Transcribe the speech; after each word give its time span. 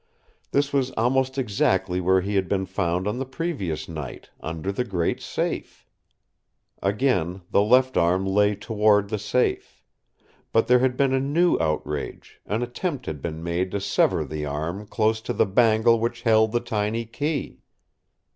This 0.49 0.73
was 0.73 0.89
almost 0.93 1.37
exactly 1.37 2.01
where 2.01 2.21
he 2.21 2.33
had 2.33 2.49
been 2.49 2.65
found 2.65 3.07
on 3.07 3.19
the 3.19 3.23
previous 3.25 3.87
night, 3.87 4.31
under 4.39 4.71
the 4.71 4.83
great 4.83 5.21
safe. 5.21 5.85
Again, 6.81 7.43
the 7.51 7.61
left 7.61 7.95
arm 7.95 8.25
lay 8.25 8.55
toward 8.55 9.09
the 9.09 9.19
safe. 9.19 9.83
But 10.51 10.65
there 10.65 10.79
had 10.79 10.97
been 10.97 11.13
a 11.13 11.19
new 11.19 11.55
outrage, 11.59 12.41
an 12.47 12.63
attempt 12.63 13.05
had 13.05 13.21
been 13.21 13.43
made 13.43 13.69
to 13.69 13.79
sever 13.79 14.25
the 14.25 14.43
arm 14.43 14.87
close 14.87 15.21
to 15.21 15.33
the 15.33 15.45
bangle 15.45 15.99
which 15.99 16.23
held 16.23 16.51
the 16.51 16.61
tiny 16.61 17.05
key. 17.05 17.61